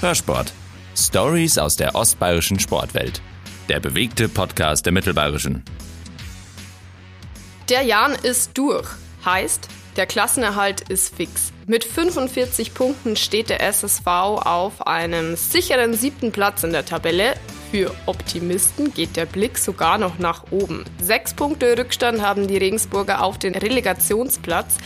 [0.00, 0.52] Hörsport.
[0.94, 3.22] Stories aus der ostbayerischen Sportwelt.
[3.70, 5.64] Der bewegte Podcast der Mittelbayerischen.
[7.70, 8.86] Der Jan ist durch.
[9.24, 11.50] Heißt, der Klassenerhalt ist fix.
[11.66, 17.32] Mit 45 Punkten steht der SSV auf einem sicheren siebten Platz in der Tabelle.
[17.70, 20.84] Für Optimisten geht der Blick sogar noch nach oben.
[21.00, 24.76] Sechs Punkte Rückstand haben die Regensburger auf den Relegationsplatz.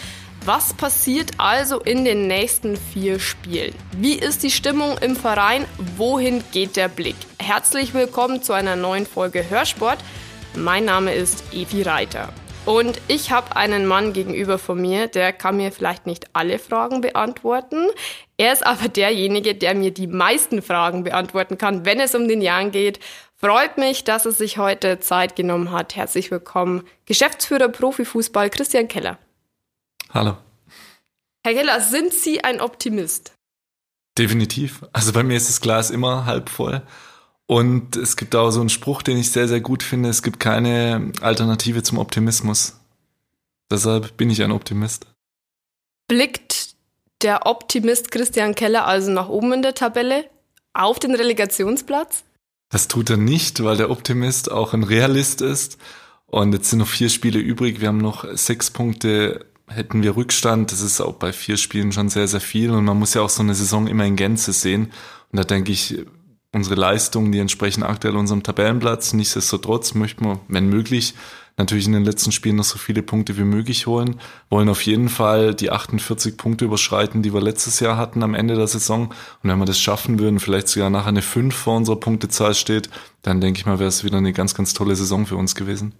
[0.46, 3.74] Was passiert also in den nächsten vier Spielen?
[3.98, 5.66] Wie ist die Stimmung im Verein?
[5.98, 7.16] Wohin geht der Blick?
[7.38, 9.98] Herzlich willkommen zu einer neuen Folge Hörsport.
[10.56, 12.32] Mein Name ist Evi Reiter.
[12.64, 17.02] Und ich habe einen Mann gegenüber von mir, der kann mir vielleicht nicht alle Fragen
[17.02, 17.88] beantworten.
[18.38, 22.40] Er ist aber derjenige, der mir die meisten Fragen beantworten kann, wenn es um den
[22.40, 22.98] Jan geht.
[23.36, 25.96] Freut mich, dass er sich heute Zeit genommen hat.
[25.96, 29.18] Herzlich willkommen, Geschäftsführer Profifußball Christian Keller.
[30.12, 30.36] Hallo.
[31.44, 33.32] Herr Keller, sind Sie ein Optimist?
[34.18, 34.84] Definitiv.
[34.92, 36.82] Also bei mir ist das Glas immer halb voll.
[37.46, 40.08] Und es gibt auch so einen Spruch, den ich sehr, sehr gut finde.
[40.08, 42.80] Es gibt keine Alternative zum Optimismus.
[43.70, 45.06] Deshalb bin ich ein Optimist.
[46.08, 46.74] Blickt
[47.22, 50.28] der Optimist Christian Keller also nach oben in der Tabelle
[50.72, 52.24] auf den Relegationsplatz?
[52.68, 55.78] Das tut er nicht, weil der Optimist auch ein Realist ist.
[56.26, 57.80] Und jetzt sind noch vier Spiele übrig.
[57.80, 62.08] Wir haben noch sechs Punkte hätten wir Rückstand, das ist auch bei vier Spielen schon
[62.08, 64.92] sehr, sehr viel und man muss ja auch so eine Saison immer in Gänze sehen.
[65.32, 66.04] Und da denke ich,
[66.52, 69.12] unsere Leistungen, die entsprechen aktuell unserem Tabellenplatz.
[69.12, 71.14] Nichtsdestotrotz möchten wir, wenn möglich,
[71.56, 74.16] natürlich in den letzten Spielen noch so viele Punkte wie möglich holen.
[74.48, 78.56] Wollen auf jeden Fall die 48 Punkte überschreiten, die wir letztes Jahr hatten am Ende
[78.56, 79.14] der Saison.
[79.42, 82.90] Und wenn wir das schaffen würden, vielleicht sogar nachher eine 5 vor unserer Punktezahl steht,
[83.22, 85.94] dann denke ich mal, wäre es wieder eine ganz, ganz tolle Saison für uns gewesen.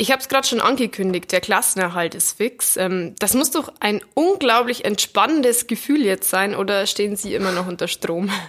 [0.00, 2.76] Ich habe es gerade schon angekündigt, der Klassenerhalt ist fix.
[2.76, 7.66] Ähm, das muss doch ein unglaublich entspannendes Gefühl jetzt sein, oder stehen Sie immer noch
[7.66, 8.30] unter Strom?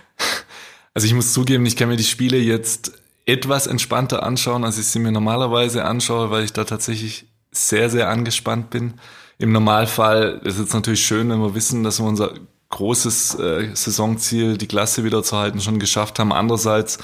[0.95, 2.93] Also ich muss zugeben, ich kann mir die Spiele jetzt
[3.25, 8.09] etwas entspannter anschauen, als ich sie mir normalerweise anschaue, weil ich da tatsächlich sehr, sehr
[8.09, 8.95] angespannt bin.
[9.37, 12.33] Im Normalfall ist es natürlich schön, wenn wir wissen, dass wir unser
[12.69, 16.33] großes äh, Saisonziel, die Klasse wieder zu halten, schon geschafft haben.
[16.33, 16.97] Andererseits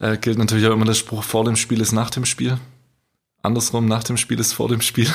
[0.00, 2.58] äh, gilt natürlich auch immer der Spruch, vor dem Spiel ist nach dem Spiel
[3.44, 5.08] andersrum, nach dem Spiel ist vor dem Spiel.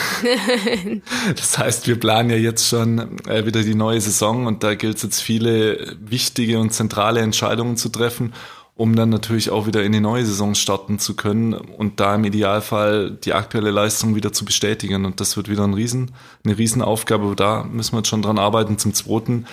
[1.35, 4.97] das heißt, wir planen ja jetzt schon äh, wieder die neue Saison und da gilt
[4.97, 8.33] es jetzt viele wichtige und zentrale Entscheidungen zu treffen,
[8.75, 12.23] um dann natürlich auch wieder in die neue Saison starten zu können und da im
[12.23, 15.05] Idealfall die aktuelle Leistung wieder zu bestätigen.
[15.05, 16.11] Und das wird wieder ein Riesen,
[16.45, 17.35] eine Riesenaufgabe.
[17.35, 18.77] Da müssen wir jetzt schon dran arbeiten.
[18.77, 19.47] Zum Zweiten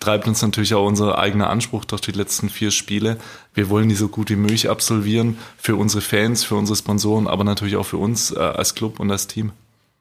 [0.00, 3.18] treibt uns natürlich auch unser eigener Anspruch durch die letzten vier Spiele.
[3.54, 7.44] Wir wollen die so gut wie möglich absolvieren für unsere Fans, für unsere Sponsoren, aber
[7.44, 9.52] natürlich auch für uns äh, als Club und als Team.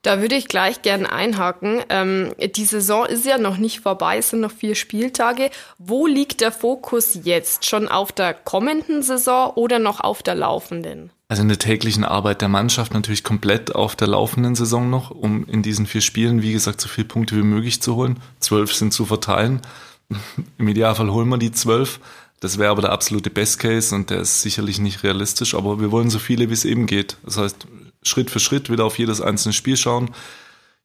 [0.03, 1.83] Da würde ich gleich gerne einhaken.
[1.89, 5.49] Ähm, die Saison ist ja noch nicht vorbei, es sind noch vier Spieltage.
[5.77, 7.65] Wo liegt der Fokus jetzt?
[7.65, 11.11] Schon auf der kommenden Saison oder noch auf der laufenden?
[11.29, 15.45] Also in der täglichen Arbeit der Mannschaft natürlich komplett auf der laufenden Saison noch, um
[15.45, 18.19] in diesen vier Spielen, wie gesagt, so viele Punkte wie möglich zu holen.
[18.39, 19.61] Zwölf sind zu verteilen.
[20.57, 21.99] Im Idealfall holen wir die zwölf.
[22.39, 25.91] Das wäre aber der absolute Best Case und der ist sicherlich nicht realistisch, aber wir
[25.91, 27.17] wollen so viele, wie es eben geht.
[27.25, 27.67] Das heißt,
[28.03, 30.11] Schritt für Schritt wieder auf jedes einzelne Spiel schauen.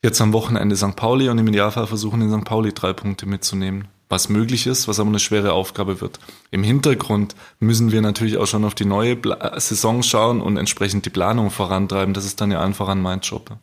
[0.02, 0.96] Jetzt am Wochenende St.
[0.96, 2.44] Pauli und im Idealfall versuchen in St.
[2.44, 6.20] Pauli drei Punkte mitzunehmen was möglich ist, was aber eine schwere Aufgabe wird.
[6.50, 9.16] Im Hintergrund müssen wir natürlich auch schon auf die neue
[9.56, 12.12] Saison schauen und entsprechend die Planung vorantreiben.
[12.12, 13.56] Das ist dann ja einfach an mein Job.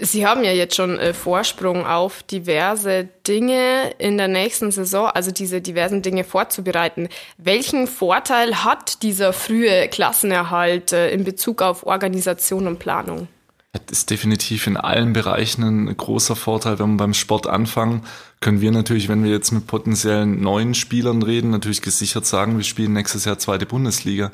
[0.00, 5.30] Sie haben ja jetzt schon äh, Vorsprung auf diverse Dinge in der nächsten Saison, also
[5.30, 7.08] diese diversen Dinge vorzubereiten.
[7.36, 13.28] Welchen Vorteil hat dieser frühe Klassenerhalt äh, in Bezug auf Organisation und Planung?
[13.72, 16.78] Das ist definitiv in allen Bereichen ein großer Vorteil.
[16.78, 18.02] Wenn wir beim Sport anfangen,
[18.40, 22.64] können wir natürlich, wenn wir jetzt mit potenziellen neuen Spielern reden, natürlich gesichert sagen, wir
[22.64, 24.30] spielen nächstes Jahr zweite Bundesliga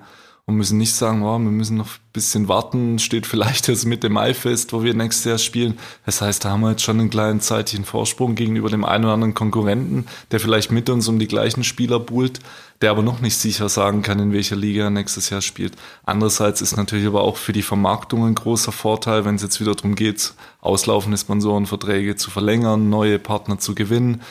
[0.48, 4.08] und müssen nicht sagen, oh, wir müssen noch ein bisschen warten, steht vielleicht jetzt Mitte
[4.08, 5.78] Mai fest, wo wir nächstes Jahr spielen.
[6.06, 9.12] Das heißt, da haben wir jetzt schon einen kleinen zeitlichen Vorsprung gegenüber dem einen oder
[9.12, 12.40] anderen Konkurrenten, der vielleicht mit uns um die gleichen Spieler buhlt,
[12.80, 15.74] der aber noch nicht sicher sagen kann, in welcher Liga er nächstes Jahr spielt.
[16.06, 19.74] Andererseits ist natürlich aber auch für die Vermarktung ein großer Vorteil, wenn es jetzt wieder
[19.74, 20.32] darum geht,
[20.62, 24.22] auslaufende Sponsorenverträge zu verlängern, neue Partner zu gewinnen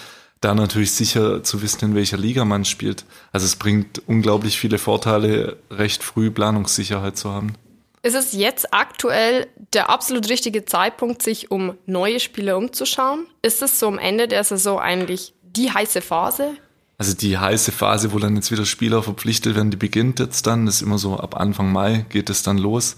[0.41, 3.05] da natürlich sicher zu wissen, in welcher Liga man spielt.
[3.31, 7.53] Also es bringt unglaublich viele Vorteile, recht früh Planungssicherheit zu haben.
[8.03, 13.27] Ist es jetzt aktuell der absolut richtige Zeitpunkt, sich um neue Spieler umzuschauen?
[13.41, 16.55] Ist es so am Ende der Saison eigentlich die heiße Phase?
[16.99, 20.65] Also die heiße Phase, wo dann jetzt wieder Spieler verpflichtet werden, die beginnt jetzt dann.
[20.65, 22.95] Das ist immer so ab Anfang Mai geht es dann los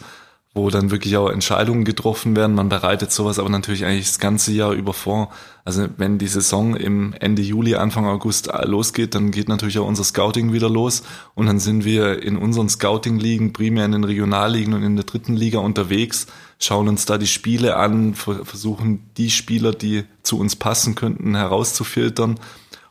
[0.59, 2.55] wo dann wirklich auch Entscheidungen getroffen werden.
[2.55, 5.29] Man bereitet sowas aber natürlich eigentlich das ganze Jahr über vor.
[5.65, 10.03] Also wenn die Saison im Ende Juli, Anfang August losgeht, dann geht natürlich auch unser
[10.03, 11.03] Scouting wieder los
[11.35, 15.35] und dann sind wir in unseren Scouting-Ligen, primär in den Regionalligen und in der dritten
[15.35, 16.27] Liga unterwegs,
[16.59, 22.39] schauen uns da die Spiele an, versuchen die Spieler, die zu uns passen könnten, herauszufiltern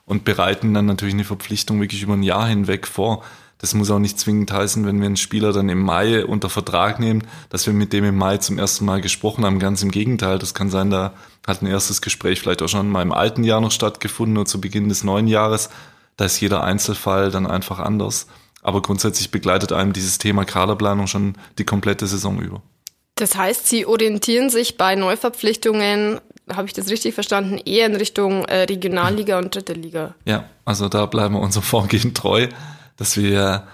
[0.05, 3.23] und bereiten dann natürlich eine Verpflichtung wirklich über ein Jahr hinweg vor.
[3.59, 6.97] Das muss auch nicht zwingend heißen, wenn wir einen Spieler dann im Mai unter Vertrag
[6.99, 9.59] nehmen, dass wir mit dem im Mai zum ersten Mal gesprochen haben.
[9.59, 10.39] Ganz im Gegenteil.
[10.39, 11.13] Das kann sein, da
[11.45, 14.61] hat ein erstes Gespräch vielleicht auch schon mal im alten Jahr noch stattgefunden oder zu
[14.61, 15.69] Beginn des neuen Jahres.
[16.15, 18.27] Da ist jeder Einzelfall dann einfach anders.
[18.61, 22.61] Aber grundsätzlich begleitet einem dieses Thema Kaderplanung schon die komplette Saison über.
[23.15, 28.45] Das heißt, Sie orientieren sich bei Neuverpflichtungen, habe ich das richtig verstanden, eher in Richtung
[28.45, 30.15] äh, Regionalliga und Dritte Liga.
[30.23, 32.47] Ja, also da bleiben wir unserem Vorgehen treu
[32.99, 33.65] dass wir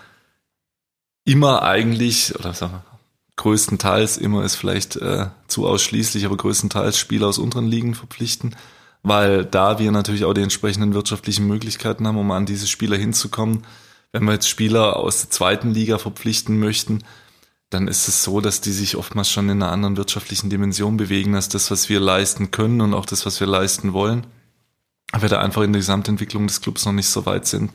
[1.25, 2.83] immer eigentlich, oder sagen wir,
[3.37, 8.55] größtenteils, immer ist vielleicht äh, zu ausschließlich, aber größtenteils Spieler aus unteren Ligen verpflichten,
[9.01, 13.65] weil da wir natürlich auch die entsprechenden wirtschaftlichen Möglichkeiten haben, um an diese Spieler hinzukommen.
[14.11, 17.03] Wenn wir jetzt Spieler aus der zweiten Liga verpflichten möchten,
[17.71, 21.33] dann ist es so, dass die sich oftmals schon in einer anderen wirtschaftlichen Dimension bewegen
[21.33, 24.27] als das, was wir leisten können und auch das, was wir leisten wollen.
[25.11, 27.71] Weil wir da einfach in der Gesamtentwicklung des Clubs noch nicht so weit sind.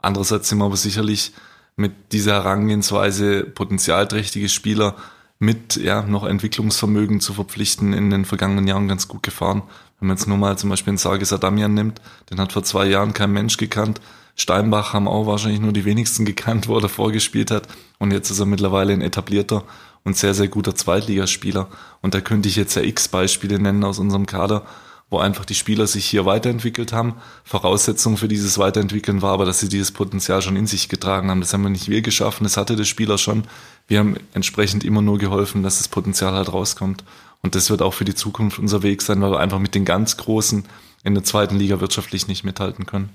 [0.00, 1.32] Andererseits sind wir aber sicherlich
[1.76, 4.96] mit dieser Herangehensweise potenzialträchtige Spieler
[5.38, 9.62] mit ja, noch Entwicklungsvermögen zu verpflichten in den vergangenen Jahren ganz gut gefahren.
[10.00, 12.00] Wenn man jetzt nur mal zum Beispiel einen Sargis Adamian nimmt,
[12.30, 14.00] den hat vor zwei Jahren kein Mensch gekannt.
[14.34, 17.68] Steinbach haben auch wahrscheinlich nur die wenigsten gekannt, wo er davor gespielt hat.
[17.98, 19.64] Und jetzt ist er mittlerweile ein etablierter
[20.04, 21.68] und sehr, sehr guter Zweitligaspieler.
[22.02, 24.64] Und da könnte ich jetzt ja x Beispiele nennen aus unserem Kader,
[25.10, 27.14] wo einfach die Spieler sich hier weiterentwickelt haben.
[27.44, 31.40] Voraussetzung für dieses Weiterentwickeln war aber, dass sie dieses Potenzial schon in sich getragen haben.
[31.40, 33.44] Das haben wir nicht wir geschaffen, das hatte der Spieler schon.
[33.86, 37.04] Wir haben entsprechend immer nur geholfen, dass das Potenzial halt rauskommt.
[37.42, 39.84] Und das wird auch für die Zukunft unser Weg sein, weil wir einfach mit den
[39.84, 40.64] ganz Großen
[41.04, 43.10] in der zweiten Liga wirtschaftlich nicht mithalten können.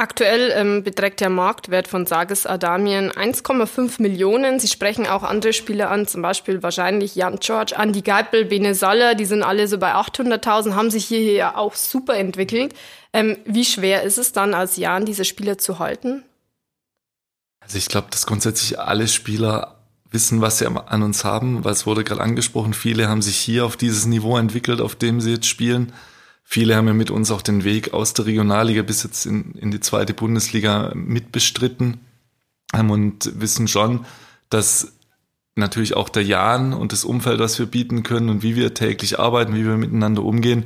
[0.00, 4.58] Aktuell ähm, beträgt der Marktwert von Sages Adamien 1,5 Millionen.
[4.58, 9.14] Sie sprechen auch andere Spieler an, zum Beispiel wahrscheinlich Jan George, Andy Geipel, Bene Saller,
[9.14, 12.72] die sind alle so bei 800.000, haben sich hier ja auch super entwickelt.
[13.12, 16.22] Ähm, wie schwer ist es dann als Jan, diese Spieler zu halten?
[17.60, 19.76] Also ich glaube, dass grundsätzlich alle Spieler
[20.10, 23.66] wissen, was sie an uns haben, weil es wurde gerade angesprochen, viele haben sich hier
[23.66, 25.92] auf dieses Niveau entwickelt, auf dem sie jetzt spielen.
[26.52, 29.70] Viele haben ja mit uns auch den Weg aus der Regionalliga bis jetzt in, in
[29.70, 32.00] die zweite Bundesliga mitbestritten
[32.74, 34.04] ähm, und wissen schon,
[34.48, 34.94] dass
[35.54, 39.20] natürlich auch der Jan und das Umfeld, was wir bieten können und wie wir täglich
[39.20, 40.64] arbeiten, wie wir miteinander umgehen,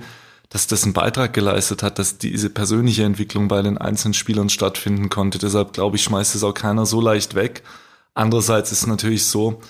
[0.49, 5.11] dass das einen Beitrag geleistet hat, dass diese persönliche Entwicklung bei den einzelnen Spielern stattfinden
[5.11, 5.37] konnte.
[5.37, 7.63] Deshalb glaube ich, schmeißt es auch keiner so leicht weg.
[8.15, 9.61] Andererseits ist es natürlich so,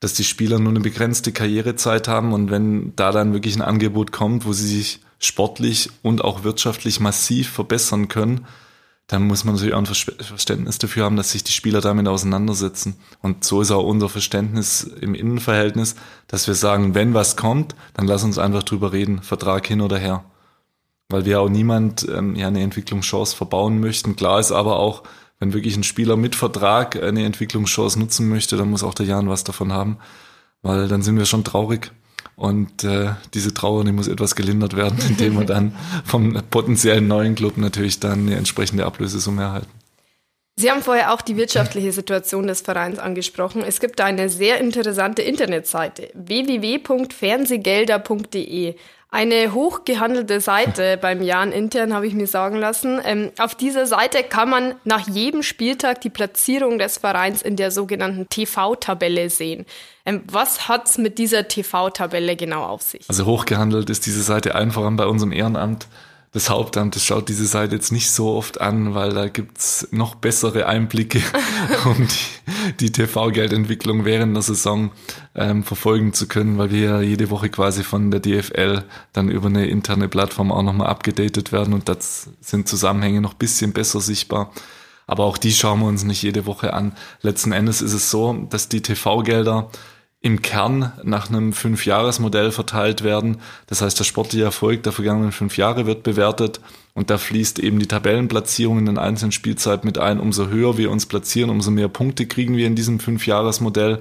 [0.00, 4.12] dass die Spieler nur eine begrenzte Karrierezeit haben und wenn da dann wirklich ein Angebot
[4.12, 8.46] kommt, wo sie sich sportlich und auch wirtschaftlich massiv verbessern können,
[9.08, 12.96] dann muss man natürlich auch ein Verständnis dafür haben, dass sich die Spieler damit auseinandersetzen.
[13.22, 18.06] Und so ist auch unser Verständnis im Innenverhältnis, dass wir sagen, wenn was kommt, dann
[18.06, 20.24] lass uns einfach drüber reden, Vertrag hin oder her.
[21.08, 24.14] Weil wir auch niemand ähm, ja eine Entwicklungschance verbauen möchten.
[24.14, 25.04] Klar ist aber auch,
[25.38, 29.30] wenn wirklich ein Spieler mit Vertrag eine Entwicklungschance nutzen möchte, dann muss auch der Jan
[29.30, 29.96] was davon haben.
[30.60, 31.92] Weil dann sind wir schon traurig,
[32.38, 35.72] und äh, diese Trauer, die muss etwas gelindert werden, indem wir dann
[36.04, 39.77] vom potenziellen neuen Club natürlich dann eine entsprechende Ablösesumme erhalten.
[40.58, 43.62] Sie haben vorher auch die wirtschaftliche Situation des Vereins angesprochen.
[43.64, 48.74] Es gibt da eine sehr interessante Internetseite www.fernsehgelder.de.
[49.08, 53.00] Eine hochgehandelte Seite beim Jan intern, habe ich mir sagen lassen.
[53.04, 57.70] Ähm, auf dieser Seite kann man nach jedem Spieltag die Platzierung des Vereins in der
[57.70, 59.64] sogenannten TV-Tabelle sehen.
[60.04, 63.04] Ähm, was hat's mit dieser TV-Tabelle genau auf sich?
[63.06, 65.86] Also hochgehandelt ist diese Seite einfach bei unserem Ehrenamt
[66.38, 70.14] das Hauptamt, das schaut diese Seite jetzt nicht so oft an, weil da gibt's noch
[70.14, 71.20] bessere Einblicke,
[71.84, 74.92] um die, die TV-Geldentwicklung während der Saison
[75.34, 79.48] ähm, verfolgen zu können, weil wir ja jede Woche quasi von der DFL dann über
[79.48, 84.52] eine interne Plattform auch nochmal abgedatet werden und das sind Zusammenhänge noch bisschen besser sichtbar.
[85.08, 86.92] Aber auch die schauen wir uns nicht jede Woche an.
[87.20, 89.70] Letzten Endes ist es so, dass die TV-Gelder
[90.20, 93.38] im Kern nach einem Fünfjahresmodell verteilt werden.
[93.66, 96.60] Das heißt, der sportliche Erfolg der vergangenen fünf Jahre wird bewertet
[96.94, 100.18] und da fließt eben die Tabellenplatzierung in den einzelnen Spielzeiten mit ein.
[100.18, 104.00] Umso höher wir uns platzieren, umso mehr Punkte kriegen wir in diesem Fünfjahresmodell.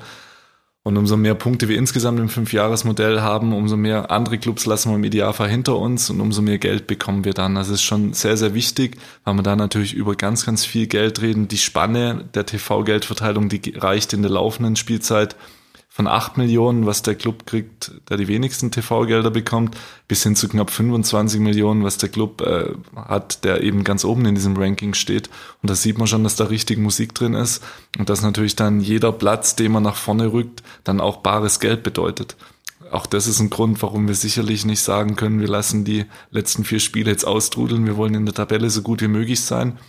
[0.82, 4.96] Und umso mehr Punkte wir insgesamt im Fünfjahresmodell haben, umso mehr andere Clubs lassen wir
[4.96, 7.56] im Idealfall hinter uns und umso mehr Geld bekommen wir dann.
[7.56, 8.96] Das ist schon sehr, sehr wichtig,
[9.26, 11.50] weil wir da natürlich über ganz, ganz viel Geld reden.
[11.50, 15.36] Die Spanne der TV-Geldverteilung, die reicht in der laufenden Spielzeit
[15.98, 19.76] von 8 Millionen, was der Club kriegt, der die wenigsten TV-Gelder bekommt,
[20.08, 24.24] bis hin zu knapp 25 Millionen, was der Club äh, hat, der eben ganz oben
[24.28, 25.28] in diesem Ranking steht.
[25.64, 27.64] Und da sieht man schon, dass da richtig Musik drin ist
[27.98, 31.82] und dass natürlich dann jeder Platz, den man nach vorne rückt, dann auch bares Geld
[31.82, 32.36] bedeutet.
[32.92, 36.64] Auch das ist ein Grund, warum wir sicherlich nicht sagen können, wir lassen die letzten
[36.64, 37.88] vier Spiele jetzt austrudeln.
[37.88, 39.80] Wir wollen in der Tabelle so gut wie möglich sein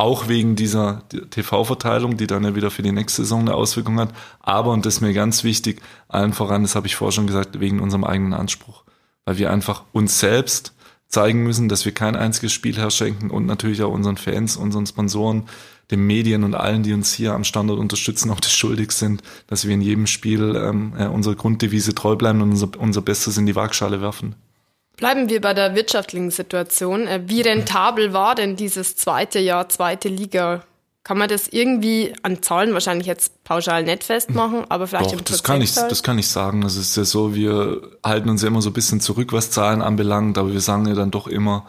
[0.00, 4.14] auch wegen dieser TV-Verteilung, die dann ja wieder für die nächste Saison eine Auswirkung hat.
[4.40, 7.60] Aber, und das ist mir ganz wichtig, allen voran, das habe ich vorher schon gesagt,
[7.60, 8.84] wegen unserem eigenen Anspruch.
[9.26, 10.72] Weil wir einfach uns selbst
[11.08, 15.44] zeigen müssen, dass wir kein einziges Spiel herschenken und natürlich auch unseren Fans, unseren Sponsoren,
[15.90, 19.66] den Medien und allen, die uns hier am Standort unterstützen, auch das schuldig sind, dass
[19.66, 23.56] wir in jedem Spiel ähm, unserer Grunddevise treu bleiben und unser, unser Bestes in die
[23.56, 24.34] Waagschale werfen.
[25.00, 27.06] Bleiben wir bei der wirtschaftlichen Situation.
[27.06, 30.62] Äh, wie rentabel war denn dieses zweite Jahr, zweite Liga?
[31.02, 35.24] Kann man das irgendwie an Zahlen wahrscheinlich jetzt pauschal nicht festmachen, aber vielleicht Doch, im
[35.24, 36.60] das kann ich, das kann ich sagen.
[36.60, 39.80] Das ist ja so, wir halten uns ja immer so ein bisschen zurück, was Zahlen
[39.80, 41.66] anbelangt, aber wir sagen ja dann doch immer,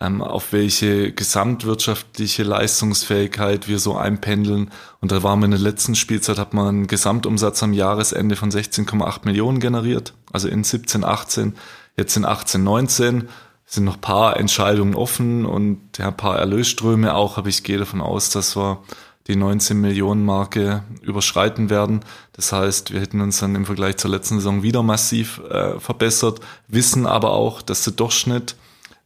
[0.00, 4.70] ähm, auf welche gesamtwirtschaftliche Leistungsfähigkeit wir so einpendeln.
[5.00, 8.52] Und da waren wir in der letzten Spielzeit, hat man einen Gesamtumsatz am Jahresende von
[8.52, 11.56] 16,8 Millionen generiert, also in 17, 18.
[11.98, 13.28] Jetzt in 18, 19
[13.66, 18.00] sind noch paar Entscheidungen offen und ja, ein paar Erlösströme auch, aber ich gehe davon
[18.00, 18.78] aus, dass wir
[19.26, 22.00] die 19 Millionen Marke überschreiten werden.
[22.32, 26.38] Das heißt, wir hätten uns dann im Vergleich zur letzten Saison wieder massiv äh, verbessert,
[26.68, 28.54] wissen aber auch, dass der Durchschnitt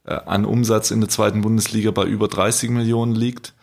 [0.05, 3.53] äh, an Umsatz in der zweiten Bundesliga bei über 30 Millionen liegt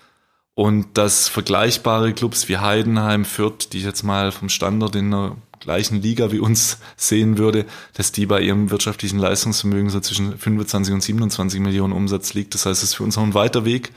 [0.60, 5.36] und dass vergleichbare Clubs wie Heidenheim, Fürth, die ich jetzt mal vom Standard in der
[5.58, 7.64] gleichen Liga wie uns sehen würde,
[7.94, 12.52] dass die bei ihrem wirtschaftlichen Leistungsvermögen so zwischen 25 und 27 Millionen Umsatz liegt.
[12.52, 13.90] Das heißt, es ist für uns noch ein weiter Weg,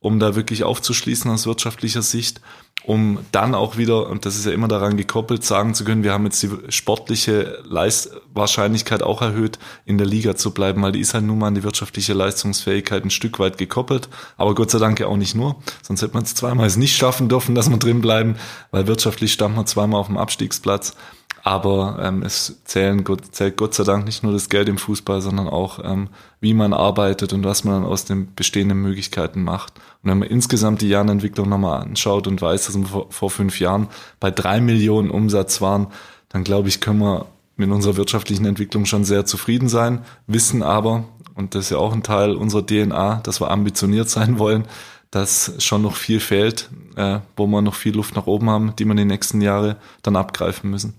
[0.00, 2.40] um da wirklich aufzuschließen aus wirtschaftlicher Sicht
[2.84, 6.12] um dann auch wieder, und das ist ja immer daran gekoppelt, sagen zu können, wir
[6.12, 11.00] haben jetzt die sportliche Leist Wahrscheinlichkeit auch erhöht, in der Liga zu bleiben, weil die
[11.00, 14.08] ist halt nun mal an die wirtschaftliche Leistungsfähigkeit ein Stück weit gekoppelt.
[14.36, 17.28] Aber Gott sei Dank ja auch nicht nur, sonst hätte man es zweimal nicht schaffen
[17.28, 18.36] dürfen, dass wir drin bleiben,
[18.70, 20.96] weil wirtschaftlich stand man zweimal auf dem Abstiegsplatz.
[21.42, 25.48] Aber ähm, es zählen, zählt Gott sei Dank nicht nur das Geld im Fußball, sondern
[25.48, 26.08] auch, ähm,
[26.40, 29.74] wie man arbeitet und was man dann aus den bestehenden Möglichkeiten macht.
[30.02, 33.58] Und wenn man insgesamt die Jahrenentwicklung nochmal anschaut und weiß, dass wir vor, vor fünf
[33.58, 35.86] Jahren bei drei Millionen Umsatz waren,
[36.28, 41.04] dann glaube ich, können wir mit unserer wirtschaftlichen Entwicklung schon sehr zufrieden sein, wissen aber,
[41.34, 44.64] und das ist ja auch ein Teil unserer DNA, dass wir ambitioniert sein wollen,
[45.10, 48.84] dass schon noch viel fehlt, äh, wo wir noch viel Luft nach oben haben, die
[48.84, 50.94] wir in den nächsten Jahren dann abgreifen müssen.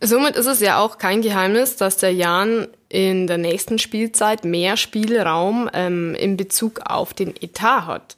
[0.00, 4.76] Somit ist es ja auch kein Geheimnis, dass der Jan in der nächsten Spielzeit mehr
[4.76, 8.16] Spielraum ähm, in Bezug auf den Etat hat.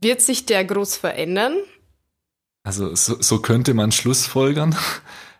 [0.00, 1.54] Wird sich der groß verändern?
[2.62, 4.74] Also so, so könnte man Schlussfolgern.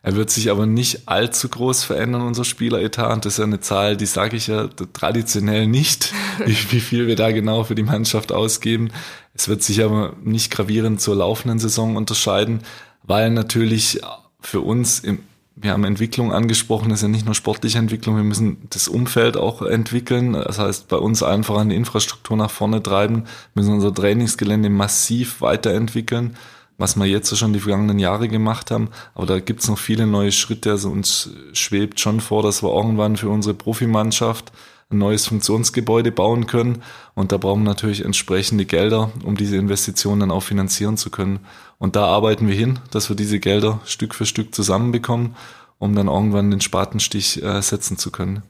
[0.02, 3.12] Er wird sich aber nicht allzu groß verändern, unser Spieleretat.
[3.12, 6.12] Und das ist ja eine Zahl, die sage ich ja traditionell nicht,
[6.44, 8.90] wie, wie viel wir da genau für die Mannschaft ausgeben.
[9.35, 12.62] Es wird sich aber nicht gravierend zur laufenden Saison unterscheiden,
[13.02, 14.00] weil natürlich
[14.40, 15.20] für uns im,
[15.57, 19.37] wir haben Entwicklung angesprochen, das ist ja nicht nur sportliche Entwicklung, wir müssen das Umfeld
[19.37, 20.33] auch entwickeln.
[20.33, 25.40] Das heißt, bei uns einfach an die Infrastruktur nach vorne treiben, müssen unser Trainingsgelände massiv
[25.40, 26.37] weiterentwickeln,
[26.78, 28.88] was wir jetzt schon die vergangenen Jahre gemacht haben.
[29.14, 30.71] Aber da gibt's noch viele neue Schritte.
[30.71, 34.52] Also uns schwebt schon vor, dass wir irgendwann für unsere Profimannschaft
[34.90, 36.82] ein neues Funktionsgebäude bauen können.
[37.14, 41.40] Und da brauchen wir natürlich entsprechende Gelder, um diese Investitionen dann auch finanzieren zu können.
[41.78, 45.37] Und da arbeiten wir hin, dass wir diese Gelder Stück für Stück zusammenbekommen,
[45.78, 48.42] um dann irgendwann den Spatenstich äh, setzen zu können.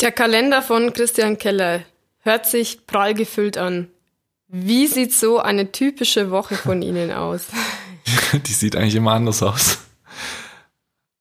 [0.00, 1.82] Der Kalender von Christian Keller
[2.18, 3.88] hört sich prall gefüllt an.
[4.48, 7.46] Wie sieht so eine typische Woche von Ihnen aus?
[8.32, 9.78] Die sieht eigentlich immer anders aus.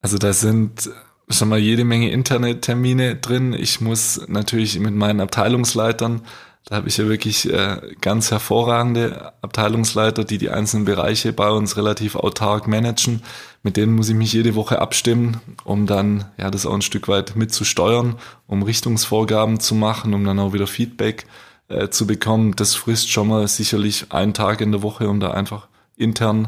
[0.01, 0.89] Also da sind
[1.29, 3.53] schon mal jede Menge Internettermine drin.
[3.53, 6.21] Ich muss natürlich mit meinen Abteilungsleitern
[6.65, 11.77] da habe ich ja wirklich äh, ganz hervorragende Abteilungsleiter, die die einzelnen Bereiche bei uns
[11.77, 13.21] relativ autark managen.
[13.61, 17.07] Mit denen muss ich mich jede Woche abstimmen, um dann ja das auch ein Stück
[17.07, 18.15] weit mitzusteuern,
[18.47, 21.27] um Richtungsvorgaben zu machen, um dann auch wieder Feedback
[21.67, 22.55] äh, zu bekommen.
[22.55, 25.67] Das frisst schon mal sicherlich einen Tag in der Woche, um da einfach
[25.97, 26.47] intern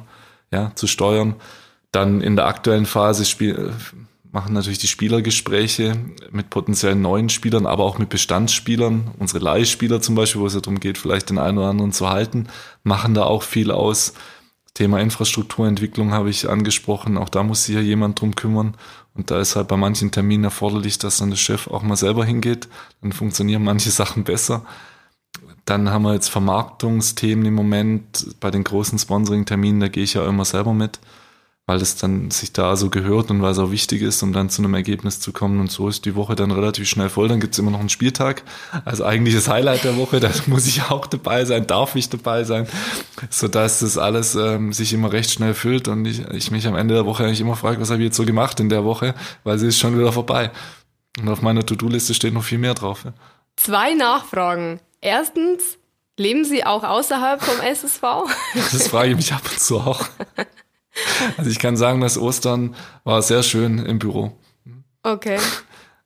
[0.51, 1.36] ja zu steuern.
[1.91, 3.72] Dann in der aktuellen Phase spiel,
[4.38, 5.98] machen natürlich die Spielergespräche
[6.29, 9.10] mit potenziellen neuen Spielern, aber auch mit Bestandsspielern.
[9.17, 12.08] Unsere Leihspieler zum Beispiel, wo es ja darum geht, vielleicht den einen oder anderen zu
[12.08, 12.46] halten,
[12.84, 14.13] machen da auch viel aus.
[14.75, 17.17] Thema Infrastrukturentwicklung habe ich angesprochen.
[17.17, 18.75] Auch da muss sich ja jemand drum kümmern.
[19.15, 22.24] Und da ist halt bei manchen Terminen erforderlich, dass dann der Chef auch mal selber
[22.24, 22.67] hingeht.
[23.01, 24.67] Dann funktionieren manche Sachen besser.
[25.65, 30.27] Dann haben wir jetzt Vermarktungsthemen im Moment bei den großen Sponsoring-Terminen, da gehe ich ja
[30.27, 31.00] immer selber mit
[31.67, 34.50] weil es dann sich da so gehört und weil es auch wichtig ist, um dann
[34.50, 35.59] zu einem Ergebnis zu kommen.
[35.59, 37.27] Und so ist die Woche dann relativ schnell voll.
[37.27, 38.43] Dann gibt's immer noch einen Spieltag.
[38.86, 42.67] Also eigentliches Highlight der Woche, da muss ich auch dabei sein, darf ich dabei sein,
[43.29, 46.93] sodass das alles ähm, sich immer recht schnell füllt und ich, ich mich am Ende
[46.93, 49.59] der Woche eigentlich immer frage, was habe ich jetzt so gemacht in der Woche, weil
[49.59, 50.51] sie ist schon wieder vorbei.
[51.19, 53.03] Und auf meiner To-Do-Liste steht noch viel mehr drauf.
[53.03, 53.13] Ja.
[53.57, 54.79] Zwei Nachfragen.
[55.01, 55.77] Erstens,
[56.15, 58.01] leben Sie auch außerhalb vom SSV?
[58.53, 60.07] Das frage ich mich ab und zu auch.
[61.38, 64.33] Also ich kann sagen, dass Ostern war sehr schön im Büro.
[65.03, 65.38] Okay.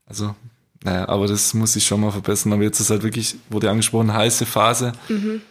[0.06, 0.36] Also,
[0.84, 2.54] naja, aber das muss ich schon mal verbessern.
[2.54, 4.94] Aber jetzt ist halt wirklich, wurde angesprochen, heiße Phase.
[5.10, 5.42] Mhm.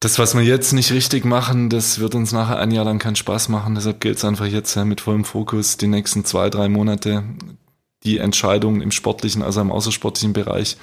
[0.00, 3.16] Das, was wir jetzt nicht richtig machen, das wird uns nachher ein Jahr lang keinen
[3.16, 3.74] Spaß machen.
[3.74, 7.24] Deshalb gilt es einfach jetzt mit vollem Fokus die nächsten zwei, drei Monate
[8.04, 10.76] die Entscheidungen im sportlichen, also im außersportlichen Bereich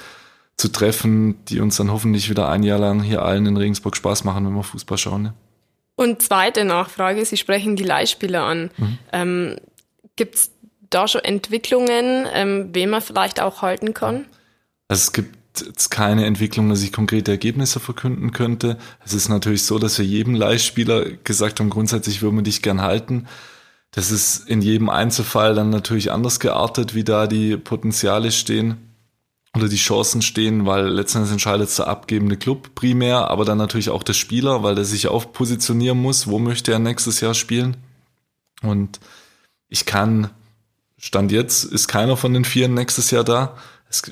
[0.57, 4.23] zu treffen, die uns dann hoffentlich wieder ein Jahr lang hier allen in Regensburg Spaß
[4.23, 5.23] machen, wenn wir Fußball schauen.
[5.23, 5.33] Ne?
[5.95, 8.71] Und zweite Nachfrage, Sie sprechen die Leihspieler an.
[8.77, 8.97] Mhm.
[9.11, 9.55] Ähm,
[10.15, 10.51] Gibt es
[10.89, 14.25] da schon Entwicklungen, ähm, wen man vielleicht auch halten kann?
[14.87, 18.77] Also es gibt jetzt keine Entwicklung, dass ich konkrete Ergebnisse verkünden könnte.
[19.05, 22.81] Es ist natürlich so, dass wir jedem Leihspieler gesagt haben, grundsätzlich würden wir dich gern
[22.81, 23.27] halten.
[23.91, 28.92] Das ist in jedem Einzelfall dann natürlich anders geartet, wie da die Potenziale stehen
[29.55, 34.03] oder die Chancen stehen, weil letztendlich entscheidet der abgebende Club primär, aber dann natürlich auch
[34.03, 37.77] der Spieler, weil der sich auch positionieren muss, wo möchte er nächstes Jahr spielen.
[38.63, 38.99] Und
[39.69, 40.31] ich kann,
[40.97, 43.55] Stand jetzt ist keiner von den Vieren nächstes Jahr da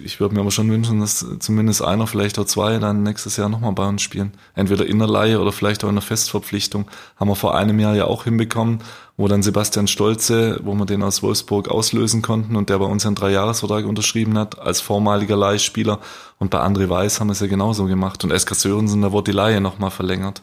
[0.04, 3.50] ich würde mir aber schon wünschen, dass zumindest einer, vielleicht auch zwei, dann nächstes Jahr
[3.50, 4.32] nochmal bei uns spielen.
[4.54, 6.88] Entweder in der Leihe oder vielleicht auch in der Festverpflichtung.
[7.18, 8.80] Haben wir vor einem Jahr ja auch hinbekommen,
[9.18, 13.06] wo dann Sebastian Stolze, wo wir den aus Wolfsburg auslösen konnten und der bei uns
[13.06, 16.00] einen Dreijahresvertrag unterschrieben hat, als vormaliger Leihspieler.
[16.38, 18.24] Und bei André Weiß haben wir es ja genauso gemacht.
[18.24, 20.42] Und Eska Sörensen, da wurde die Leihe nochmal verlängert.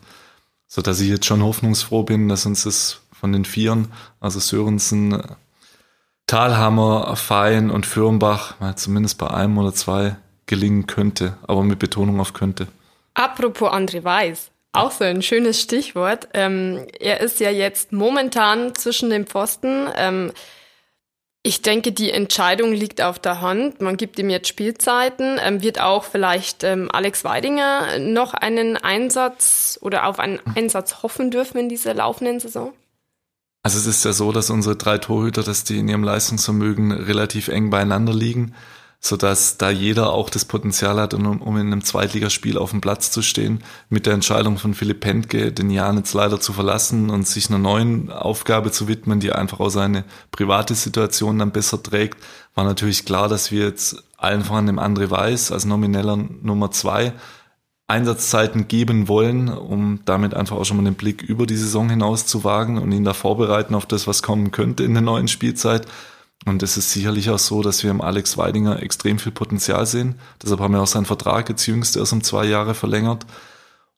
[0.66, 3.88] So dass ich jetzt schon hoffnungsfroh bin, dass uns das von den Vieren,
[4.20, 5.22] also Sörensen,
[6.28, 12.20] Talhammer, Fein und Fürnbach mal zumindest bei einem oder zwei gelingen könnte, aber mit Betonung
[12.20, 12.68] auf könnte.
[13.14, 16.28] Apropos André Weiß, auch so ein schönes Stichwort.
[16.34, 19.88] Ähm, er ist ja jetzt momentan zwischen den Pfosten.
[19.96, 20.32] Ähm,
[21.42, 23.80] ich denke, die Entscheidung liegt auf der Hand.
[23.80, 25.40] Man gibt ihm jetzt Spielzeiten.
[25.42, 31.30] Ähm, wird auch vielleicht ähm, Alex Weidinger noch einen Einsatz oder auf einen Einsatz hoffen
[31.30, 32.74] dürfen in dieser laufenden Saison?
[33.68, 37.48] Also es ist ja so, dass unsere drei Torhüter, dass die in ihrem Leistungsvermögen relativ
[37.48, 38.54] eng beieinander liegen,
[38.98, 42.80] so dass da jeder auch das Potenzial hat, um, um in einem Zweitligaspiel auf dem
[42.80, 43.62] Platz zu stehen.
[43.90, 47.58] Mit der Entscheidung von Philipp Pentke, den Jan jetzt leider zu verlassen und sich einer
[47.58, 52.16] neuen Aufgabe zu widmen, die einfach auch seine private Situation dann besser trägt,
[52.54, 57.12] war natürlich klar, dass wir jetzt allen voran dem André Weiß als nomineller Nummer zwei
[57.88, 62.26] Einsatzzeiten geben wollen, um damit einfach auch schon mal den Blick über die Saison hinaus
[62.26, 65.86] zu wagen und ihn da vorbereiten auf das, was kommen könnte in der neuen Spielzeit.
[66.44, 70.16] Und es ist sicherlich auch so, dass wir im Alex Weidinger extrem viel Potenzial sehen.
[70.42, 73.26] Deshalb haben wir auch seinen Vertrag jetzt jüngst erst um zwei Jahre verlängert.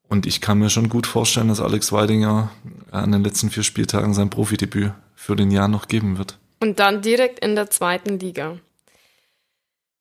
[0.08, 2.50] Und ich kann mir schon gut vorstellen, dass Alex Weidinger
[2.92, 6.38] an den letzten vier Spieltagen sein Profidebüt für den Jahr noch geben wird.
[6.60, 8.56] Und dann direkt in der zweiten Liga.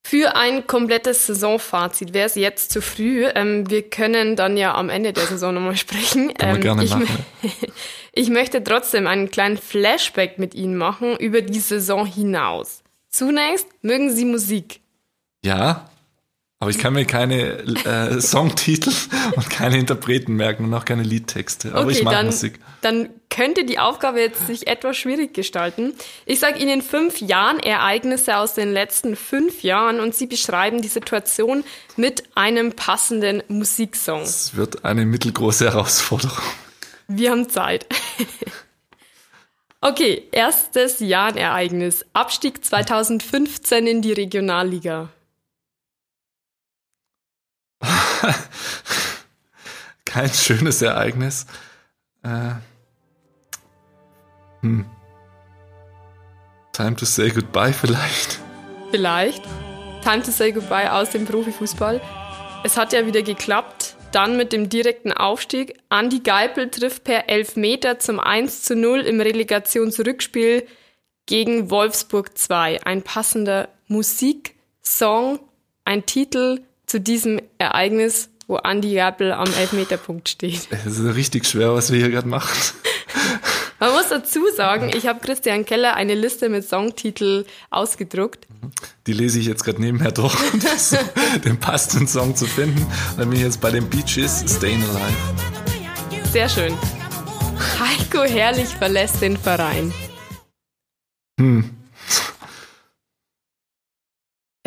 [0.01, 3.27] Für ein komplettes Saisonfazit wäre es jetzt zu früh.
[3.35, 6.33] Ähm, wir können dann ja am Ende der Saison nochmal sprechen.
[6.39, 7.25] Ähm, gerne ich, machen.
[8.13, 12.81] ich möchte trotzdem einen kleinen Flashback mit Ihnen machen über die Saison hinaus.
[13.09, 14.81] Zunächst mögen Sie Musik.
[15.43, 15.89] Ja,
[16.61, 18.91] aber ich kann mir keine äh, Songtitel
[19.37, 21.69] und keine Interpreten merken und auch keine Liedtexte.
[21.69, 22.59] Aber okay, ich mag dann, Musik.
[22.81, 25.93] Dann könnte die Aufgabe jetzt sich etwas schwierig gestalten.
[26.25, 30.89] Ich sage Ihnen fünf Jahren Ereignisse aus den letzten fünf Jahren und Sie beschreiben die
[30.89, 31.63] Situation
[31.95, 34.23] mit einem passenden Musiksong.
[34.23, 36.43] Es wird eine mittelgroße Herausforderung.
[37.07, 37.85] Wir haben Zeit.
[39.81, 42.05] okay, erstes Jahrenereignis.
[42.11, 45.09] Abstieg 2015 in die Regionalliga.
[50.05, 51.45] Kein schönes Ereignis.
[52.23, 52.55] Äh,
[54.61, 54.85] hm.
[56.73, 58.39] Time to say goodbye vielleicht.
[58.91, 59.43] Vielleicht.
[60.03, 62.01] Time to say goodbye aus dem Profifußball.
[62.63, 63.95] Es hat ja wieder geklappt.
[64.11, 65.77] Dann mit dem direkten Aufstieg.
[65.89, 70.65] Andi Geipel trifft per Elfmeter zum 1 zu 0 im Relegationsrückspiel
[71.25, 72.83] gegen Wolfsburg 2.
[72.83, 75.39] Ein passender Musiksong,
[75.85, 80.67] ein Titel, zu diesem Ereignis, wo Andy Gappel am Elfmeterpunkt steht.
[80.71, 82.49] Es ist richtig schwer, was wir hier gerade machen.
[83.79, 88.47] Man muss dazu sagen, ich habe Christian Keller eine Liste mit Songtitel ausgedruckt.
[89.07, 92.85] Die lese ich jetzt gerade nebenher durch, um den passenden Song zu finden.
[93.17, 96.27] Dann bin ich jetzt bei den Beaches Staying Alive.
[96.33, 96.73] Sehr schön.
[97.79, 99.93] Heiko Herrlich verlässt den Verein.
[101.39, 101.78] Hm.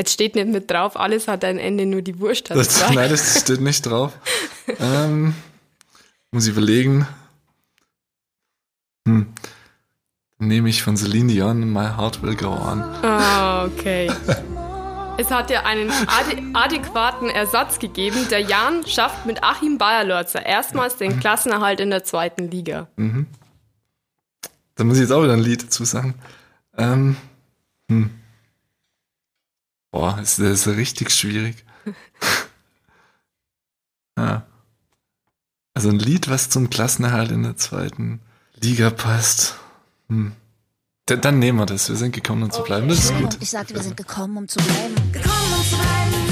[0.02, 3.08] Jetzt steht nicht mit drauf, alles hat ein Ende, nur die Wurst hat Das, nein,
[3.08, 4.12] das steht nicht drauf.
[4.80, 5.32] ähm,
[6.32, 7.06] muss ich überlegen.
[9.06, 9.32] Hm.
[10.40, 12.82] Dann nehme ich von Celine Dion My Heart Will Go On.
[12.82, 14.10] Ah, okay.
[15.18, 18.26] Es hat ja einen ade adäquaten Ersatz gegeben.
[18.30, 22.88] Der Jan schafft mit Achim Bayerlorzer erstmals den Klassenerhalt in der zweiten Liga.
[24.74, 26.16] Da muss ich jetzt auch wieder ein Lied dazu sagen.
[26.76, 27.16] Ähm,
[27.88, 28.10] hm.
[29.92, 31.64] Boah, ist, das ist richtig schwierig.
[34.18, 34.46] ja.
[35.74, 38.20] Also ein Lied, was zum Klassenerhalt in der zweiten
[38.54, 39.56] Liga passt.
[40.08, 40.32] Hm.
[41.06, 41.88] Dann, dann nehmen wir das.
[41.88, 42.88] Wir sind gekommen, um zu bleiben.
[42.88, 43.36] Das ist gut.
[43.40, 45.12] Ich sagte, wir sind gekommen, um zu bleiben.
[45.12, 46.31] Gekommen um zu bleiben,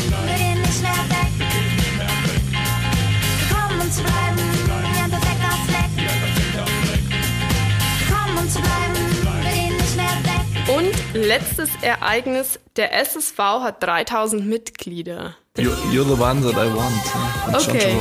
[11.30, 15.36] letztes Ereignis, der SSV hat 3000 Mitglieder.
[15.56, 17.64] You're, you're the one that I want.
[17.64, 17.96] John Okay.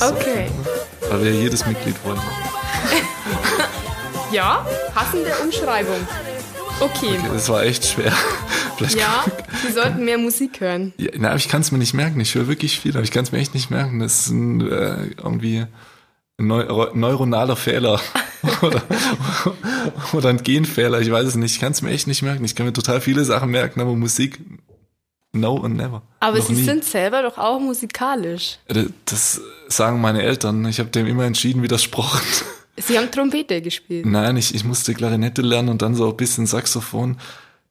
[0.00, 0.50] Okay.
[1.08, 2.20] Weil wir jedes Mitglied wollen.
[4.30, 6.06] Ja, passende Umschreibung.
[6.80, 7.18] Okay.
[7.32, 8.12] Das war echt schwer.
[8.76, 9.24] Vielleicht Ja,
[9.64, 10.92] Sie sollten mehr Musik hören.
[10.98, 12.20] Ja, na, aber ich kann es mir nicht merken.
[12.20, 14.00] Ich höre wirklich viel, aber ich kann es mir echt nicht merken.
[14.00, 15.64] Das ist ein, äh, irgendwie
[16.36, 17.98] ein neu neuronaler Fehler
[18.62, 18.82] oder,
[20.12, 21.00] oder ein Genfehler.
[21.00, 21.54] Ich weiß es nicht.
[21.54, 22.44] Ich kann es mir echt nicht merken.
[22.44, 24.38] Ich kann mir total viele Sachen merken, aber Musik
[25.32, 26.02] no and never.
[26.20, 26.64] Aber Noch Sie nie.
[26.64, 28.58] sind selber doch auch musikalisch.
[29.04, 30.64] Das sagen meine Eltern.
[30.66, 32.20] Ich habe dem immer entschieden widersprochen.
[32.76, 34.06] Sie haben Trompete gespielt.
[34.06, 37.16] Nein, ich, ich musste Klarinette lernen und dann so ein bisschen Saxophon.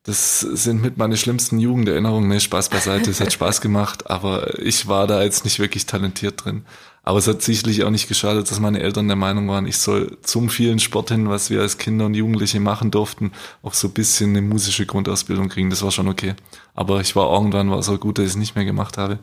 [0.03, 2.29] Das sind mit meine schlimmsten Jugenderinnerungen.
[2.29, 6.45] Nee, Spaß beiseite, es hat Spaß gemacht, aber ich war da jetzt nicht wirklich talentiert
[6.45, 6.65] drin.
[7.07, 10.17] Aber es hat sicherlich auch nicht geschadet, dass meine Eltern der Meinung waren, ich soll
[10.23, 13.31] zum vielen Sport hin, was wir als Kinder und Jugendliche machen durften,
[13.63, 15.69] auch so ein bisschen eine musische Grundausbildung kriegen.
[15.69, 16.35] Das war schon okay.
[16.73, 19.19] Aber ich war irgendwann, war es auch gut, dass ich es nicht mehr gemacht habe.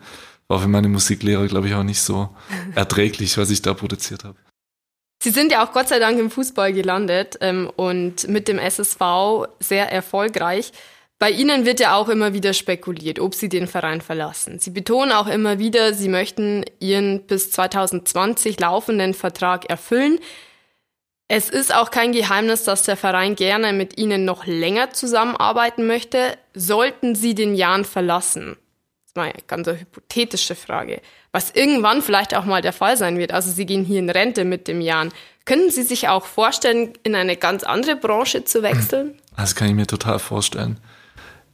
[0.47, 2.29] War für meine Musiklehrer, glaube ich, auch nicht so
[2.73, 4.39] erträglich, was ich da produziert habe.
[5.21, 9.45] Sie sind ja auch Gott sei Dank im Fußball gelandet ähm, und mit dem SSV
[9.59, 10.71] sehr erfolgreich.
[11.17, 14.59] Bei Ihnen wird ja auch immer wieder spekuliert, ob Sie den Verein verlassen.
[14.59, 20.19] Sie betonen auch immer wieder, Sie möchten Ihren bis 2020 laufenden Vertrag erfüllen.
[21.27, 26.37] Es ist auch kein Geheimnis, dass der Verein gerne mit Ihnen noch länger zusammenarbeiten möchte.
[26.53, 28.57] Sollten Sie den Jan verlassen?
[29.01, 31.01] Das ist mal eine ganz hypothetische Frage.
[31.31, 33.31] Was irgendwann vielleicht auch mal der Fall sein wird.
[33.31, 35.13] Also Sie gehen hier in Rente mit dem Jan.
[35.45, 39.19] Können Sie sich auch vorstellen, in eine ganz andere Branche zu wechseln?
[39.37, 40.79] Das kann ich mir total vorstellen.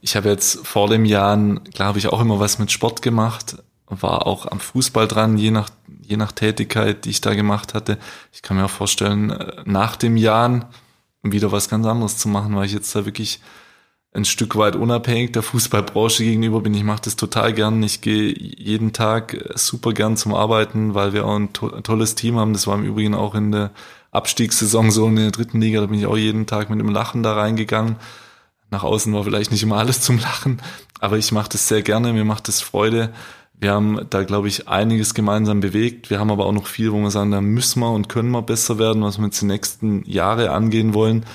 [0.04, 4.26] Ich habe jetzt vor dem Jahren, glaube ich, auch immer was mit Sport gemacht, war
[4.26, 5.70] auch am Fußball dran, je nach,
[6.02, 7.98] je nach Tätigkeit, die ich da gemacht hatte.
[8.32, 10.64] Ich kann mir auch vorstellen, äh, nach dem Jahren
[11.22, 13.40] wieder was ganz anderes zu machen, weil ich jetzt da wirklich
[14.12, 16.74] ein Stück weit unabhängig der Fußballbranche gegenüber bin.
[16.74, 17.80] Ich mache das total gern.
[17.84, 22.16] Ich gehe jeden Tag äh, super gern zum Arbeiten, weil wir auch ein to tolles
[22.16, 22.54] Team haben.
[22.54, 23.70] Das war im Übrigen auch in der
[24.10, 25.80] Abstiegssaison so in der dritten Liga.
[25.80, 27.96] Da bin ich auch jeden Tag mit einem Lachen da reingegangen.
[28.72, 30.62] Nach außen war vielleicht nicht immer alles zum Lachen,
[30.98, 32.14] aber ich mache das sehr gerne.
[32.14, 33.12] Mir macht das Freude.
[33.52, 36.08] Wir haben da, glaube ich, einiges gemeinsam bewegt.
[36.08, 38.40] Wir haben aber auch noch viel, wo wir sagen, da müssen wir und können wir
[38.40, 41.26] besser werden, was wir jetzt die nächsten Jahre angehen wollen.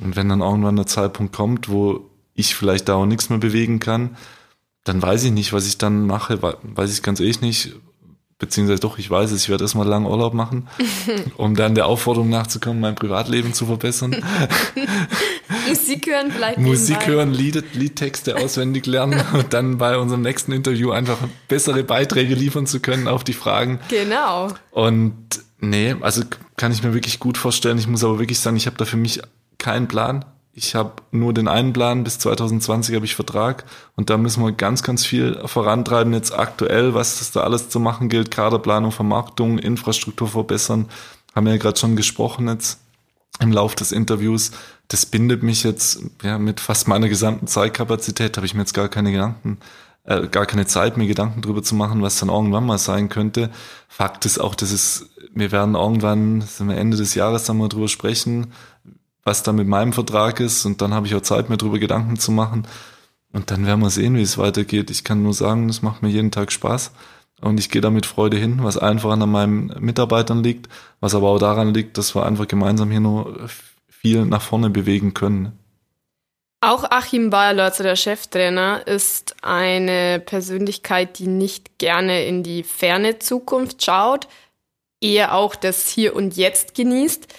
[0.00, 3.80] Und wenn dann irgendwann der Zeitpunkt kommt, wo ich vielleicht da auch nichts mehr bewegen
[3.80, 4.16] kann,
[4.84, 7.76] dann weiß ich nicht, was ich dann mache, weiß ich ganz ehrlich nicht.
[8.38, 10.68] Beziehungsweise doch, ich weiß es, ich werde erstmal lang Urlaub machen,
[11.36, 14.16] um dann der Aufforderung nachzukommen, mein Privatleben zu verbessern.
[15.68, 17.12] Musik hören vielleicht Musik nebenbei?
[17.12, 22.66] hören, Lied, Liedtexte auswendig lernen und dann bei unserem nächsten Interview einfach bessere Beiträge liefern
[22.66, 23.80] zu können auf die Fragen.
[23.88, 24.48] Genau.
[24.70, 25.14] Und
[25.60, 26.22] nee, also
[26.56, 27.78] kann ich mir wirklich gut vorstellen.
[27.78, 29.20] Ich muss aber wirklich sagen, ich habe da für mich
[29.58, 30.24] keinen Plan.
[30.52, 34.50] Ich habe nur den einen Plan, bis 2020 habe ich Vertrag und da müssen wir
[34.50, 39.58] ganz, ganz viel vorantreiben jetzt aktuell, was es da alles zu machen gilt, Kaderplanung, Vermarktung,
[39.58, 40.88] Infrastruktur verbessern,
[41.32, 42.80] haben wir ja gerade schon gesprochen jetzt
[43.40, 44.50] im Lauf des Interviews.
[44.88, 48.88] Das bindet mich jetzt ja mit fast meiner gesamten Zeitkapazität, habe ich mir jetzt gar
[48.88, 49.58] keine Gedanken,
[50.04, 53.50] äh, gar keine Zeit, mir Gedanken drüber zu machen, was dann irgendwann mal sein könnte.
[53.88, 57.68] Fakt ist auch, dass es, wir werden irgendwann, sind wir Ende des Jahres dann mal
[57.68, 58.52] drüber sprechen,
[59.24, 62.18] was da mit meinem Vertrag ist und dann habe ich auch Zeit, mir drüber Gedanken
[62.18, 62.66] zu machen.
[63.30, 64.90] Und dann werden wir sehen, wie es weitergeht.
[64.90, 66.92] Ich kann nur sagen, es macht mir jeden Tag Spaß.
[67.40, 70.68] Und ich gehe da mit Freude hin, was einfach an meinen Mitarbeitern liegt,
[71.00, 73.48] was aber auch daran liegt, dass wir einfach gemeinsam hier nur
[73.88, 75.52] viel nach vorne bewegen können.
[76.60, 83.84] Auch Achim Bayerlörzer, der Cheftrainer, ist eine Persönlichkeit, die nicht gerne in die ferne Zukunft
[83.84, 84.26] schaut.
[85.00, 87.32] eher auch das Hier und Jetzt genießt.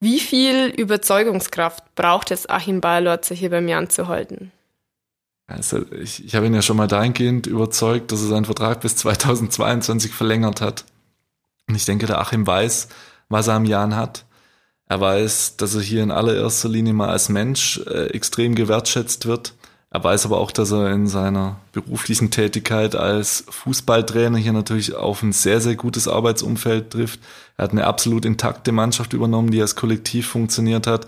[0.00, 4.52] Wie viel Überzeugungskraft braucht es Achim Bayerlotzer hier beim Jan zu halten?
[5.48, 8.96] Also ich, ich habe ihn ja schon mal dahingehend überzeugt, dass er seinen Vertrag bis
[8.96, 10.84] 2022 verlängert hat.
[11.66, 12.88] Und ich denke, der Achim weiß,
[13.30, 14.26] was er am Jan hat.
[14.86, 19.54] Er weiß, dass er hier in allererster Linie mal als Mensch äh, extrem gewertschätzt wird.
[19.90, 25.22] Er weiß aber auch, dass er in seiner beruflichen Tätigkeit als Fußballtrainer hier natürlich auf
[25.22, 27.20] ein sehr, sehr gutes Arbeitsumfeld trifft.
[27.56, 31.06] Er hat eine absolut intakte Mannschaft übernommen, die als Kollektiv funktioniert hat.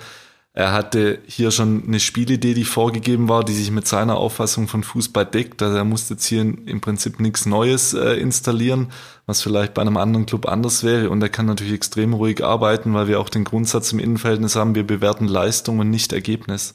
[0.53, 4.83] Er hatte hier schon eine Spielidee, die vorgegeben war, die sich mit seiner Auffassung von
[4.83, 5.63] Fußball deckt.
[5.63, 8.89] Also er musste jetzt hier im Prinzip nichts Neues äh, installieren,
[9.27, 11.09] was vielleicht bei einem anderen Club anders wäre.
[11.09, 14.75] Und er kann natürlich extrem ruhig arbeiten, weil wir auch den Grundsatz im Innenverhältnis haben,
[14.75, 16.75] wir bewerten Leistung und nicht Ergebnis.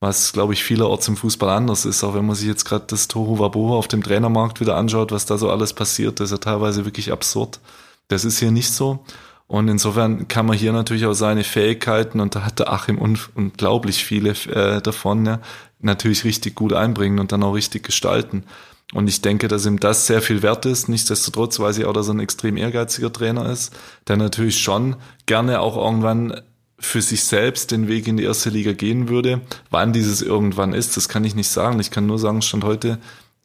[0.00, 2.04] Was, glaube ich, vielerorts im Fußball anders ist.
[2.04, 5.26] Auch wenn man sich jetzt gerade das Tohu Wabohu auf dem Trainermarkt wieder anschaut, was
[5.26, 7.60] da so alles passiert, das ist ja teilweise wirklich absurd.
[8.08, 9.04] Das ist hier nicht so.
[9.46, 13.18] Und insofern kann man hier natürlich auch seine Fähigkeiten, und da hat der Achim un
[13.34, 15.40] unglaublich viele äh, davon, ja,
[15.80, 18.44] natürlich richtig gut einbringen und dann auch richtig gestalten.
[18.92, 20.88] Und ich denke, dass ihm das sehr viel wert ist.
[20.88, 23.74] Nichtsdestotrotz weiß ich auch, dass er ein extrem ehrgeiziger Trainer ist,
[24.08, 26.40] der natürlich schon gerne auch irgendwann
[26.78, 29.40] für sich selbst den Weg in die erste Liga gehen würde.
[29.70, 31.80] Wann dieses irgendwann ist, das kann ich nicht sagen.
[31.80, 32.98] Ich kann nur sagen, Stand heute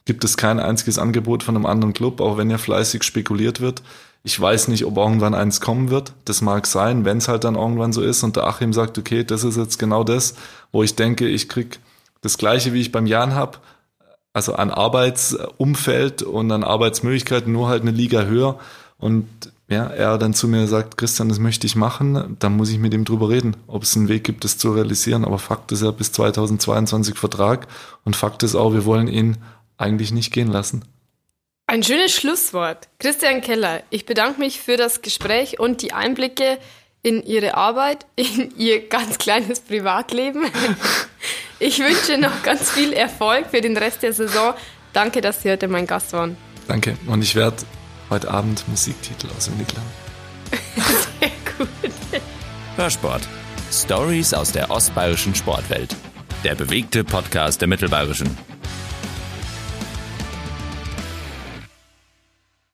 [0.06, 3.82] gibt es kein einziges Angebot von einem anderen Club, auch wenn ja fleißig spekuliert wird.
[4.24, 6.14] Ich weiß nicht, ob irgendwann eins kommen wird.
[6.26, 9.24] Das mag sein, wenn es halt dann irgendwann so ist und der Achim sagt, okay,
[9.24, 10.36] das ist jetzt genau das,
[10.72, 11.80] wo ich denke, ich krieg
[12.22, 13.62] das gleiche, wie ich beim Jan hab,
[14.34, 18.60] also an Arbeitsumfeld und an Arbeitsmöglichkeiten, nur halt eine Liga höher.
[18.98, 19.28] Und
[19.70, 22.94] ja, er dann zu mir sagt, Christian, das möchte ich machen, dann muss ich mit
[22.94, 25.24] ihm drüber reden, ob es einen Weg gibt, das zu realisieren.
[25.24, 27.68] Aber Fakt ist ja bis 2022 Vertrag
[28.04, 29.38] und Fakt ist auch, wir wollen ihn
[29.78, 30.84] eigentlich nicht gehen lassen.
[31.70, 32.88] Ein schönes Schlusswort.
[32.98, 36.58] Christian Keller, ich bedanke mich für das Gespräch und die Einblicke
[37.04, 40.46] in Ihre Arbeit, in Ihr ganz kleines Privatleben.
[41.62, 44.54] Ich wünsche noch ganz viel Erfolg für den Rest der Saison.
[44.94, 46.38] Danke, dass Sie heute mein Gast waren.
[46.70, 46.98] Danke.
[47.06, 47.58] Und ich werde
[48.10, 49.92] heute Abend Musiktitel auswendig lernen.
[51.20, 51.68] Sehr gut.
[52.78, 53.24] Hörsport.
[53.74, 55.94] Stories aus der ostbayerischen Sportwelt.
[56.46, 58.38] Der bewegte Podcast der Mittelbayerischen.